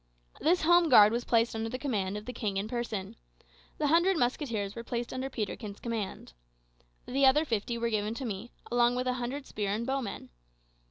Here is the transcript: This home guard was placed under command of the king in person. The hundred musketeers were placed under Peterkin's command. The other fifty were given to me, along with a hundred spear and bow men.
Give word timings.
This 0.39 0.63
home 0.63 0.89
guard 0.89 1.11
was 1.11 1.25
placed 1.25 1.55
under 1.55 1.77
command 1.77 2.17
of 2.17 2.25
the 2.25 2.33
king 2.33 2.57
in 2.57 2.67
person. 2.67 3.15
The 3.77 3.85
hundred 3.85 4.17
musketeers 4.17 4.73
were 4.75 4.83
placed 4.83 5.13
under 5.13 5.29
Peterkin's 5.29 5.79
command. 5.79 6.33
The 7.05 7.27
other 7.27 7.45
fifty 7.45 7.77
were 7.77 7.91
given 7.91 8.15
to 8.15 8.25
me, 8.25 8.49
along 8.71 8.95
with 8.95 9.05
a 9.05 9.13
hundred 9.21 9.45
spear 9.45 9.71
and 9.71 9.85
bow 9.85 10.01
men. 10.01 10.31